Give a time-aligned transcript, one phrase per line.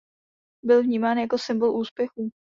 [0.63, 2.31] Byl vnímán jako symbol úspěchu.